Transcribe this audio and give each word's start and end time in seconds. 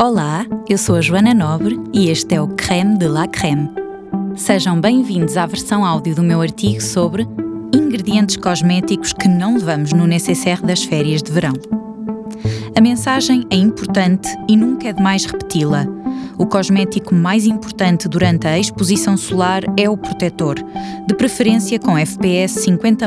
Olá, 0.00 0.46
eu 0.68 0.78
sou 0.78 0.94
a 0.94 1.00
Joana 1.00 1.34
Nobre 1.34 1.76
e 1.92 2.08
este 2.08 2.36
é 2.36 2.40
o 2.40 2.46
Creme 2.46 2.96
de 2.96 3.08
la 3.08 3.26
Creme. 3.26 3.68
Sejam 4.36 4.80
bem-vindos 4.80 5.36
à 5.36 5.44
versão 5.44 5.84
áudio 5.84 6.14
do 6.14 6.22
meu 6.22 6.40
artigo 6.40 6.80
sobre 6.80 7.26
ingredientes 7.74 8.36
cosméticos 8.36 9.12
que 9.12 9.26
não 9.26 9.54
levamos 9.54 9.92
no 9.92 10.06
necessaire 10.06 10.62
das 10.62 10.84
férias 10.84 11.20
de 11.20 11.32
verão. 11.32 11.54
A 12.76 12.80
mensagem 12.80 13.44
é 13.50 13.56
importante 13.56 14.28
e 14.48 14.56
nunca 14.56 14.86
é 14.86 14.92
demais 14.92 15.24
repeti-la. 15.24 15.84
O 16.38 16.46
cosmético 16.46 17.14
mais 17.14 17.46
importante 17.46 18.08
durante 18.08 18.46
a 18.46 18.56
exposição 18.56 19.16
solar 19.16 19.64
é 19.76 19.90
o 19.90 19.96
protetor, 19.96 20.54
de 21.06 21.14
preferência 21.14 21.80
com 21.80 21.98
FPS 21.98 22.60
50, 22.60 23.06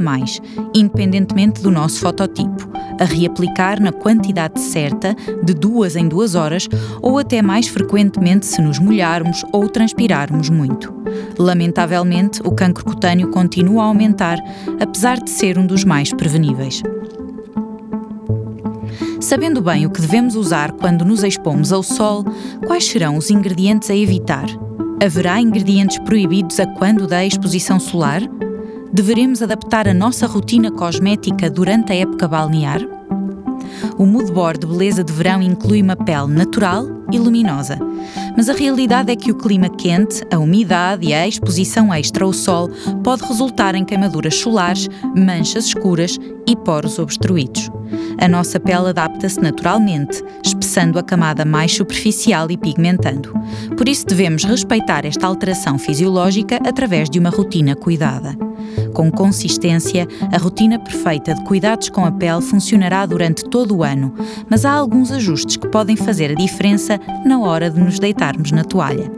independentemente 0.75 1.61
do 1.61 1.71
nosso 1.71 2.01
fototipo, 2.01 2.69
a 2.99 3.05
reaplicar 3.05 3.81
na 3.81 3.93
quantidade 3.93 4.59
certa, 4.59 5.15
de 5.43 5.53
duas 5.53 5.95
em 5.95 6.09
duas 6.09 6.35
horas, 6.35 6.67
ou 7.01 7.17
até 7.17 7.41
mais 7.41 7.67
frequentemente 7.67 8.45
se 8.45 8.61
nos 8.61 8.77
molharmos 8.79 9.45
ou 9.53 9.69
transpirarmos 9.69 10.49
muito. 10.49 10.93
Lamentavelmente, 11.39 12.41
o 12.43 12.51
cancro 12.51 12.83
cutâneo 12.83 13.31
continua 13.31 13.83
a 13.83 13.85
aumentar, 13.85 14.37
apesar 14.79 15.17
de 15.19 15.29
ser 15.29 15.57
um 15.57 15.65
dos 15.65 15.85
mais 15.85 16.11
preveníveis. 16.11 16.83
Sabendo 19.21 19.61
bem 19.61 19.85
o 19.85 19.91
que 19.91 20.01
devemos 20.01 20.35
usar 20.35 20.71
quando 20.71 21.05
nos 21.05 21.23
expomos 21.23 21.71
ao 21.71 21.83
sol, 21.83 22.25
quais 22.65 22.85
serão 22.85 23.17
os 23.17 23.29
ingredientes 23.29 23.91
a 23.91 23.95
evitar? 23.95 24.47
Haverá 25.01 25.39
ingredientes 25.39 25.99
proibidos 25.99 26.59
a 26.59 26.65
quando 26.65 27.05
da 27.05 27.23
exposição 27.23 27.79
solar? 27.79 28.21
Deveremos 28.91 29.43
adaptar 29.43 29.87
a 29.87 29.93
nossa 29.93 30.25
rotina 30.25 30.71
cosmética 30.71 31.51
durante 31.51 31.93
a 31.93 31.95
época 31.95 32.27
balnear? 32.27 32.81
O 33.97 34.05
mood 34.05 34.31
board 34.31 34.59
de 34.59 34.67
beleza 34.67 35.03
de 35.03 35.13
verão 35.13 35.41
inclui 35.41 35.81
uma 35.81 35.95
pele 35.95 36.27
natural 36.27 36.85
e 37.11 37.19
luminosa. 37.19 37.77
Mas 38.35 38.49
a 38.49 38.53
realidade 38.53 39.11
é 39.11 39.15
que 39.15 39.31
o 39.31 39.35
clima 39.35 39.69
quente, 39.69 40.23
a 40.31 40.39
umidade 40.39 41.07
e 41.07 41.13
a 41.13 41.27
exposição 41.27 41.93
extra 41.93 42.23
ao 42.23 42.33
sol 42.33 42.69
pode 43.03 43.23
resultar 43.23 43.75
em 43.75 43.83
queimaduras 43.83 44.35
solares, 44.35 44.87
manchas 45.15 45.65
escuras 45.65 46.17
e 46.47 46.55
poros 46.55 46.97
obstruídos. 46.97 47.69
A 48.19 48.27
nossa 48.27 48.59
pele 48.59 48.89
adapta-se 48.89 49.39
naturalmente, 49.39 50.23
espessando 50.43 50.97
a 50.97 51.03
camada 51.03 51.43
mais 51.43 51.73
superficial 51.73 52.49
e 52.49 52.57
pigmentando. 52.57 53.33
Por 53.75 53.87
isso 53.89 54.05
devemos 54.05 54.43
respeitar 54.43 55.05
esta 55.05 55.27
alteração 55.27 55.77
fisiológica 55.77 56.59
através 56.65 57.09
de 57.09 57.19
uma 57.19 57.29
rotina 57.29 57.75
cuidada. 57.75 58.37
Com 58.93 59.11
consistência, 59.11 60.07
a 60.31 60.37
rotina 60.37 60.77
perfeita 60.77 61.33
de 61.33 61.43
cuidados 61.43 61.89
com 61.89 62.05
a 62.05 62.11
pele 62.11 62.41
funcionará 62.41 63.05
durante 63.05 63.43
todo 63.45 63.77
o 63.77 63.83
ano, 63.83 64.13
mas 64.49 64.65
há 64.65 64.71
alguns 64.71 65.11
ajustes 65.11 65.57
que 65.57 65.67
podem 65.67 65.95
fazer 65.95 66.31
a 66.31 66.35
diferença 66.35 66.99
na 67.25 67.39
hora 67.39 67.69
de 67.69 67.79
nos 67.79 67.99
deitarmos 67.99 68.51
na 68.51 68.63
toalha. 68.63 69.11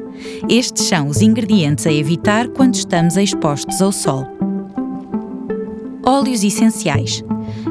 Estes 0.48 0.86
são 0.86 1.08
os 1.08 1.22
ingredientes 1.22 1.88
a 1.88 1.92
evitar 1.92 2.48
quando 2.50 2.76
estamos 2.76 3.18
expostos 3.18 3.82
ao 3.82 3.92
sol. 3.92 4.28
Óleos 6.06 6.44
essenciais. 6.44 7.24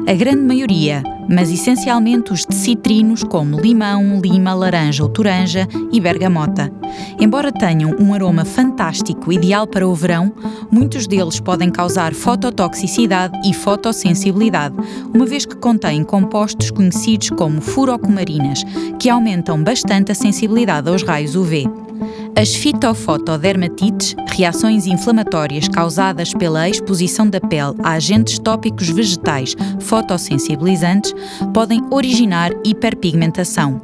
A 0.07 0.13
grande 0.13 0.43
maioria 0.43 1.03
mas 1.27 1.51
essencialmente 1.51 2.31
os 2.31 2.45
de 2.45 2.55
citrinos 2.55 3.23
como 3.23 3.59
limão, 3.59 4.19
lima, 4.19 4.53
laranja 4.53 5.03
ou 5.03 5.09
toranja 5.09 5.67
e 5.91 5.99
bergamota. 5.99 6.71
Embora 7.19 7.51
tenham 7.51 7.95
um 7.99 8.13
aroma 8.13 8.45
fantástico 8.45 9.31
ideal 9.31 9.65
para 9.65 9.87
o 9.87 9.95
verão, 9.95 10.33
muitos 10.71 11.07
deles 11.07 11.39
podem 11.39 11.69
causar 11.69 12.13
fototoxicidade 12.13 13.39
e 13.47 13.53
fotossensibilidade, 13.53 14.75
uma 15.13 15.25
vez 15.25 15.45
que 15.45 15.55
contêm 15.55 16.03
compostos 16.03 16.71
conhecidos 16.71 17.29
como 17.31 17.61
furocumarinas, 17.61 18.63
que 18.99 19.09
aumentam 19.09 19.63
bastante 19.63 20.11
a 20.11 20.15
sensibilidade 20.15 20.89
aos 20.89 21.03
raios 21.03 21.35
UV. 21.35 21.67
As 22.35 22.55
fitofotodermatites, 22.55 24.15
reações 24.27 24.87
inflamatórias 24.87 25.67
causadas 25.67 26.33
pela 26.33 26.67
exposição 26.67 27.29
da 27.29 27.39
pele 27.39 27.75
a 27.83 27.91
agentes 27.91 28.39
tópicos 28.39 28.89
vegetais 28.89 29.55
fotossensibilizantes, 29.79 31.13
podem 31.53 31.81
originar 31.91 32.51
hiperpigmentação. 32.65 33.79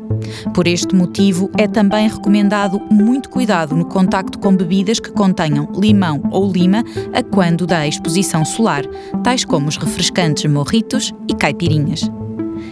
Por 0.53 0.67
este 0.67 0.95
motivo, 0.95 1.49
é 1.57 1.67
também 1.67 2.09
recomendado 2.09 2.81
muito 2.91 3.29
cuidado 3.29 3.75
no 3.75 3.85
contacto 3.85 4.39
com 4.39 4.55
bebidas 4.55 4.99
que 4.99 5.11
contenham 5.11 5.71
limão 5.75 6.21
ou 6.31 6.51
lima 6.51 6.83
a 7.13 7.21
quando 7.21 7.67
da 7.67 7.87
exposição 7.87 8.43
solar, 8.43 8.83
tais 9.23 9.45
como 9.45 9.67
os 9.67 9.77
refrescantes 9.77 10.51
morritos 10.51 11.13
e 11.27 11.35
caipirinhas. 11.35 12.09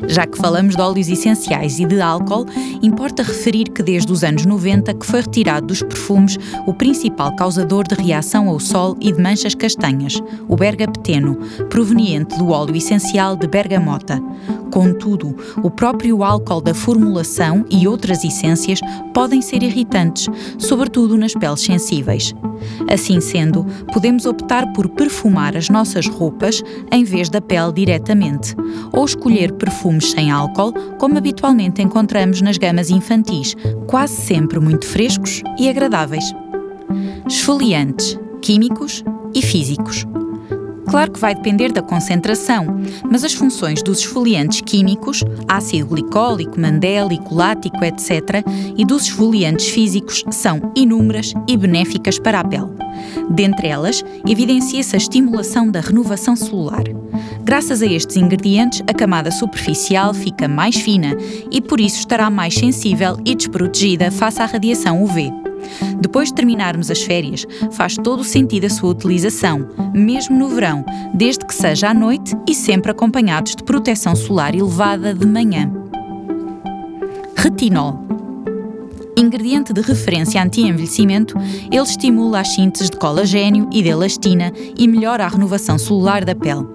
Já 0.08 0.26
que 0.26 0.38
falamos 0.38 0.76
de 0.76 0.82
óleos 0.82 1.10
essenciais 1.10 1.80
e 1.80 1.86
de 1.86 2.02
álcool, 2.02 2.46
importa 2.82 3.24
referir 3.24 3.66
que 3.66 3.84
desde 3.84 4.12
os 4.12 4.24
anos 4.24 4.46
90 4.46 4.94
que 4.94 5.06
foi 5.06 5.22
retirado 5.22 5.68
dos 5.68 5.82
perfumes 5.82 6.38
o 6.66 6.74
principal 6.74 7.36
causador 7.36 7.88
de 7.88 7.96
reação 7.96 8.48
ao 8.50 8.60
sol 8.60 8.96
e 9.00 9.12
de 9.12 9.22
manchas 9.22 9.56
castanhas, 9.56 10.22
o 10.48 10.56
bergapeteno, 10.56 11.36
proveniente 11.70 12.38
do 12.38 12.50
óleo 12.50 12.76
essencial 12.76 13.36
de 13.36 13.48
bergamota. 13.48 14.22
Contudo, 14.72 15.36
o 15.64 15.72
próprio 15.72 16.24
álcool 16.24 16.62
da 16.62 16.74
formulação 16.74 17.66
e 17.70 17.88
outras 17.88 18.24
essências 18.24 18.80
podem 19.14 19.42
ser 19.42 19.64
irritantes, 19.64 20.28
sobretudo 20.58 21.18
nas 21.18 21.34
peles 21.34 21.62
sensíveis. 21.62 22.34
Assim 22.92 23.20
sendo, 23.20 23.66
podemos 23.94 24.26
optar 24.26 24.72
por 24.74 24.90
perfumar 24.90 25.56
as 25.56 25.70
nossas 25.70 26.08
roupas 26.08 26.62
em 26.92 27.04
vez 27.04 27.30
da 27.30 27.42
pele 27.42 27.74
diretamente, 27.74 28.56
ou 28.92 29.06
escolher 29.06 29.54
perfumes 29.54 30.12
sem 30.12 30.32
álcool, 30.32 30.74
como 30.98 31.18
habitualmente 31.18 31.82
encontramos 31.82 32.42
nas 32.42 32.58
gamas 32.58 32.90
infantis, 32.90 33.56
quase 33.88 34.16
sempre 34.16 34.60
muito 34.60 34.86
frescos 34.86 35.42
e 35.60 35.70
agradáveis. 35.70 36.26
Esfoliantes, 37.28 38.20
químicos 38.42 39.04
e 39.34 39.42
físicos. 39.42 40.06
Claro 40.90 41.12
que 41.12 41.20
vai 41.20 41.36
depender 41.36 41.72
da 41.72 41.82
concentração, 41.82 42.66
mas 43.10 43.24
as 43.24 43.34
funções 43.34 43.84
dos 43.84 44.00
esfoliantes 44.00 44.62
químicos, 44.62 45.24
ácido 45.48 45.88
glicólico, 45.88 46.60
mandélico, 46.60 47.36
lático, 47.36 47.84
etc., 47.84 48.44
e 48.76 48.86
dos 48.86 49.04
esfoliantes 49.04 49.68
físicos 49.68 50.24
são 50.32 50.72
inúmeras 50.76 51.34
e 51.48 51.58
benéficas 51.58 52.18
para 52.18 52.40
a 52.40 52.44
pele. 52.44 52.70
Dentre 53.30 53.68
elas, 53.68 54.04
evidencia-se 54.28 54.96
a 54.96 54.98
estimulação 54.98 55.70
da 55.70 55.80
renovação 55.80 56.36
celular. 56.36 56.84
Graças 57.48 57.82
a 57.82 57.86
estes 57.86 58.18
ingredientes, 58.18 58.84
a 58.90 58.94
camada 58.94 59.32
superficial 59.32 60.14
fica 60.14 60.50
mais 60.50 60.76
fina 60.76 61.16
e 61.50 61.62
por 61.62 61.80
isso 61.80 62.00
estará 62.00 62.30
mais 62.30 62.54
sensível 62.54 63.18
e 63.26 63.34
desprotegida 63.34 64.12
face 64.12 64.42
à 64.42 64.46
radiação 64.46 65.02
UV. 65.02 65.32
Depois 65.98 66.28
de 66.28 66.36
terminarmos 66.36 66.92
as 66.92 67.02
férias, 67.02 67.48
faz 67.72 67.96
todo 67.96 68.20
o 68.20 68.26
sentido 68.26 68.66
a 68.66 68.70
sua 68.70 68.90
utilização, 68.90 69.66
mesmo 69.94 70.38
no 70.38 70.50
verão, 70.50 70.84
desde 71.14 71.46
que 71.46 71.56
seja 71.56 71.92
à 71.92 71.94
noite 71.94 72.36
e 72.46 72.54
sempre 72.54 72.92
acompanhados 72.92 73.56
de 73.56 73.64
proteção 73.64 74.14
solar 74.14 74.54
elevada 74.54 75.14
de 75.14 75.26
manhã. 75.26 75.72
Retinol 77.38 78.17
ingrediente 79.18 79.74
de 79.74 79.82
referência 79.82 80.42
anti-envelhecimento, 80.42 81.36
ele 81.72 81.82
estimula 81.82 82.42
as 82.42 82.54
sínteses 82.54 82.90
de 82.90 82.98
colagênio 82.98 83.68
e 83.72 83.82
de 83.82 83.90
elastina 83.90 84.54
e 84.78 84.88
melhora 84.88 85.26
a 85.26 85.28
renovação 85.28 85.78
celular 85.78 86.24
da 86.24 86.36
pele. 86.36 86.66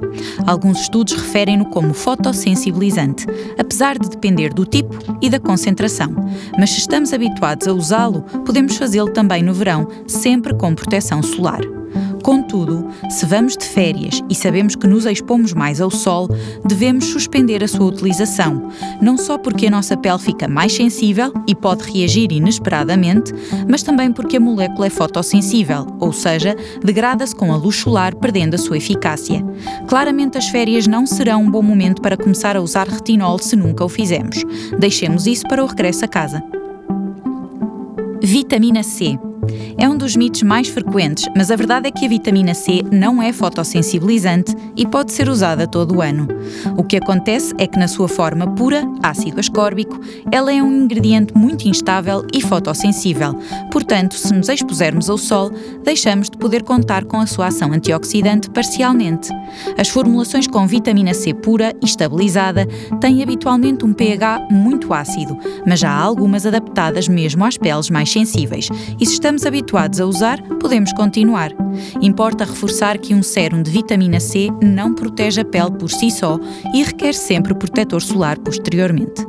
Alguns 0.46 0.80
estudos 0.80 1.14
referem-no 1.14 1.66
como 1.66 1.94
fotossensibilizante, 1.94 3.26
apesar 3.58 3.98
de 3.98 4.08
depender 4.08 4.52
do 4.52 4.66
tipo 4.66 4.98
e 5.22 5.30
da 5.30 5.38
concentração. 5.38 6.14
Mas 6.58 6.70
se 6.70 6.80
estamos 6.80 7.12
habituados 7.12 7.66
a 7.68 7.72
usá-lo, 7.72 8.22
podemos 8.44 8.76
fazê-lo 8.76 9.12
também 9.12 9.42
no 9.42 9.54
verão, 9.54 9.86
sempre 10.06 10.54
com 10.54 10.74
proteção 10.74 11.22
solar. 11.22 11.81
Contudo, 12.22 12.88
se 13.10 13.26
vamos 13.26 13.56
de 13.56 13.64
férias 13.64 14.22
e 14.30 14.34
sabemos 14.34 14.76
que 14.76 14.86
nos 14.86 15.06
expomos 15.06 15.52
mais 15.52 15.80
ao 15.80 15.90
sol, 15.90 16.28
devemos 16.64 17.06
suspender 17.06 17.64
a 17.64 17.68
sua 17.68 17.86
utilização, 17.86 18.70
não 19.00 19.18
só 19.18 19.36
porque 19.36 19.66
a 19.66 19.70
nossa 19.70 19.96
pele 19.96 20.18
fica 20.18 20.46
mais 20.46 20.72
sensível 20.72 21.32
e 21.48 21.54
pode 21.54 21.82
reagir 21.90 22.30
inesperadamente, 22.30 23.32
mas 23.68 23.82
também 23.82 24.12
porque 24.12 24.36
a 24.36 24.40
molécula 24.40 24.86
é 24.86 24.90
fotossensível, 24.90 25.86
ou 25.98 26.12
seja, 26.12 26.56
degrada-se 26.82 27.34
com 27.34 27.52
a 27.52 27.56
luz 27.56 27.76
solar, 27.76 28.14
perdendo 28.14 28.54
a 28.54 28.58
sua 28.58 28.76
eficácia. 28.76 29.44
Claramente, 29.88 30.38
as 30.38 30.48
férias 30.48 30.86
não 30.86 31.06
serão 31.06 31.42
um 31.42 31.50
bom 31.50 31.62
momento 31.62 32.00
para 32.00 32.16
começar 32.16 32.56
a 32.56 32.60
usar 32.60 32.86
retinol 32.86 33.38
se 33.38 33.56
nunca 33.56 33.84
o 33.84 33.88
fizemos. 33.88 34.44
Deixemos 34.78 35.26
isso 35.26 35.46
para 35.48 35.62
o 35.62 35.66
regresso 35.66 36.04
a 36.04 36.08
casa. 36.08 36.42
Vitamina 38.22 38.84
C 38.84 39.18
é 39.78 39.88
um 39.88 39.96
dos 39.96 40.14
mitos 40.14 40.42
mais 40.42 40.68
frequentes, 40.68 41.28
mas 41.36 41.50
a 41.50 41.56
verdade 41.56 41.88
é 41.88 41.90
que 41.90 42.04
a 42.04 42.08
vitamina 42.08 42.54
C 42.54 42.82
não 42.92 43.22
é 43.22 43.32
fotossensibilizante 43.32 44.54
e 44.76 44.86
pode 44.86 45.12
ser 45.12 45.28
usada 45.28 45.66
todo 45.66 45.96
o 45.96 46.00
ano. 46.00 46.28
O 46.76 46.84
que 46.84 46.96
acontece 46.96 47.52
é 47.58 47.66
que, 47.66 47.78
na 47.78 47.88
sua 47.88 48.08
forma 48.08 48.46
pura, 48.54 48.84
ácido 49.02 49.40
ascórbico, 49.40 50.00
ela 50.30 50.52
é 50.52 50.62
um 50.62 50.84
ingrediente 50.84 51.36
muito 51.36 51.66
instável 51.66 52.24
e 52.32 52.40
fotossensível. 52.40 53.34
Portanto, 53.70 54.14
se 54.14 54.32
nos 54.32 54.48
expusermos 54.48 55.10
ao 55.10 55.18
sol, 55.18 55.50
deixamos 55.82 56.30
de 56.30 56.38
poder 56.38 56.62
contar 56.62 57.04
com 57.04 57.18
a 57.18 57.26
sua 57.26 57.48
ação 57.48 57.72
antioxidante 57.72 58.50
parcialmente. 58.50 59.30
As 59.76 59.88
formulações 59.88 60.46
com 60.46 60.66
vitamina 60.66 61.14
C 61.14 61.34
pura 61.34 61.74
e 61.82 61.86
estabilizada 61.86 62.66
têm 63.00 63.22
habitualmente 63.22 63.84
um 63.84 63.92
pH 63.92 64.48
muito 64.50 64.94
ácido, 64.94 65.36
mas 65.66 65.80
já 65.80 65.90
há 65.90 66.00
algumas 66.00 66.46
adaptadas 66.46 67.08
mesmo 67.08 67.44
às 67.44 67.56
peles 67.56 67.90
mais 67.90 68.10
sensíveis, 68.10 68.68
e 69.00 69.06
se 69.06 69.20
estamos 69.32 69.46
habituados 69.46 69.98
a 69.98 70.04
usar, 70.04 70.42
podemos 70.60 70.92
continuar. 70.92 71.52
Importa 72.02 72.44
reforçar 72.44 72.98
que 72.98 73.14
um 73.14 73.22
sérum 73.22 73.62
de 73.62 73.70
vitamina 73.70 74.20
C 74.20 74.48
não 74.62 74.94
protege 74.94 75.40
a 75.40 75.44
pele 75.44 75.70
por 75.70 75.90
si 75.90 76.10
só 76.10 76.38
e 76.74 76.82
requer 76.82 77.14
sempre 77.14 77.54
protetor 77.54 78.02
solar 78.02 78.38
posteriormente. 78.38 79.26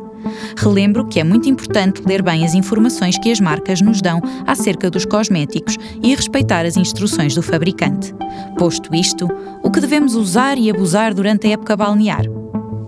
Relembro 0.58 1.08
que 1.08 1.22
é 1.22 1.24
muito 1.24 1.48
importante 1.48 2.02
ler 2.06 2.22
bem 2.22 2.44
as 2.44 2.54
informações 2.54 3.18
que 3.18 3.32
as 3.32 3.40
marcas 3.40 3.82
nos 3.82 4.02
dão 4.02 4.20
acerca 4.46 4.90
dos 4.90 5.06
cosméticos 5.06 5.78
e 6.02 6.14
respeitar 6.14 6.66
as 6.66 6.76
instruções 6.76 7.34
do 7.34 7.42
fabricante. 7.42 8.14
Posto 8.58 8.94
isto, 8.94 9.30
o 9.64 9.72
que 9.72 9.80
devemos 9.80 10.16
usar 10.16 10.58
e 10.58 10.70
abusar 10.70 11.14
durante 11.14 11.48
a 11.48 11.52
época 11.52 11.78
balnear? 11.78 12.43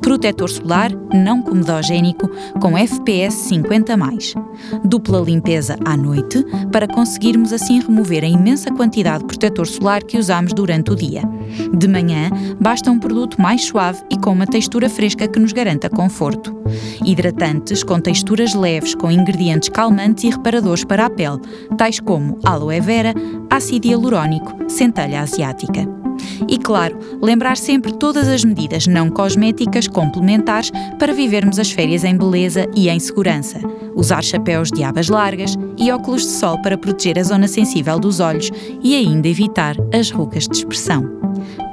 Protetor 0.05 0.47
solar 0.47 0.91
não 1.11 1.41
comedogénico 1.41 2.29
com 2.61 2.77
FPS 2.77 3.49
50. 3.49 3.95
Dupla 4.83 5.19
limpeza 5.19 5.79
à 5.83 5.97
noite, 5.97 6.45
para 6.71 6.87
conseguirmos 6.87 7.51
assim 7.51 7.81
remover 7.81 8.23
a 8.23 8.27
imensa 8.27 8.71
quantidade 8.71 9.21
de 9.21 9.25
protetor 9.25 9.65
solar 9.65 10.03
que 10.03 10.19
usamos 10.19 10.53
durante 10.53 10.91
o 10.91 10.95
dia. 10.95 11.23
De 11.75 11.87
manhã, 11.87 12.29
basta 12.61 12.91
um 12.91 12.99
produto 12.99 13.41
mais 13.41 13.65
suave 13.65 14.03
e 14.11 14.15
com 14.15 14.31
uma 14.31 14.45
textura 14.45 14.87
fresca 14.87 15.27
que 15.27 15.39
nos 15.39 15.51
garanta 15.51 15.89
conforto. 15.89 16.55
Hidratantes 17.03 17.83
com 17.83 17.99
texturas 17.99 18.53
leves, 18.53 18.93
com 18.93 19.09
ingredientes 19.09 19.69
calmantes 19.69 20.23
e 20.25 20.29
reparadores 20.29 20.83
para 20.83 21.07
a 21.07 21.09
pele, 21.09 21.41
tais 21.77 21.99
como 21.99 22.37
aloe 22.43 22.79
vera, 22.79 23.11
ácido 23.49 23.87
hialurônico, 23.87 24.69
centelha 24.69 25.21
asiática. 25.21 26.04
E 26.47 26.57
claro, 26.57 26.97
lembrar 27.21 27.57
sempre 27.57 27.93
todas 27.93 28.27
as 28.27 28.43
medidas 28.43 28.87
não 28.87 29.09
cosméticas 29.09 29.87
complementares 29.87 30.71
para 30.99 31.13
vivermos 31.13 31.59
as 31.59 31.71
férias 31.71 32.03
em 32.03 32.15
beleza 32.15 32.67
e 32.75 32.89
em 32.89 32.99
segurança. 32.99 33.59
Usar 33.95 34.23
chapéus 34.23 34.69
de 34.71 34.83
abas 34.83 35.07
largas 35.07 35.55
e 35.77 35.91
óculos 35.91 36.23
de 36.23 36.31
sol 36.31 36.61
para 36.61 36.77
proteger 36.77 37.17
a 37.19 37.23
zona 37.23 37.47
sensível 37.47 37.99
dos 37.99 38.19
olhos 38.19 38.51
e 38.83 38.95
ainda 38.95 39.27
evitar 39.27 39.75
as 39.93 40.11
rugas 40.11 40.47
de 40.47 40.57
expressão. 40.57 41.15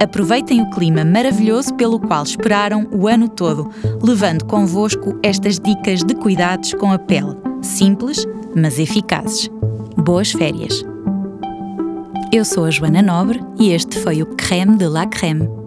Aproveitem 0.01 0.61
o 0.61 0.71
clima 0.71 1.05
maravilhoso 1.05 1.75
pelo 1.75 1.99
qual 1.99 2.23
esperaram 2.23 2.89
o 2.93 3.09
ano 3.09 3.29
todo, 3.29 3.71
levando 4.03 4.45
convosco 4.45 5.19
estas 5.23 5.59
dicas 5.59 6.03
de 6.03 6.15
cuidados 6.15 6.75
com 6.75 6.93
a 6.93 6.99
pele, 6.99 7.37
simples, 7.61 8.27
mas 8.55 8.79
eficazes. 8.79 9.51
Boas 9.97 10.33
férias! 10.33 10.85
Eu 12.33 12.47
sou 12.47 12.65
a 12.65 12.71
Joana 12.71 13.03
Nobre 13.03 13.45
e 13.61 13.73
este 13.73 13.82
foi 14.03 14.21
o 14.21 14.27
Creme 14.35 14.77
de 14.77 14.89
la 14.89 15.07
Creme 15.07 15.62